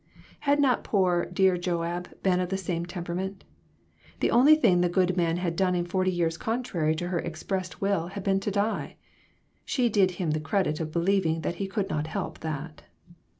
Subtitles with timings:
[0.49, 3.43] Had not poor, dear Joab been of that same temperament.
[4.19, 7.81] The only thing the good man had done in forty years contrary to her expressed
[7.81, 8.95] will had been to die.
[9.63, 12.81] She did him the credit of believing that he could not help that.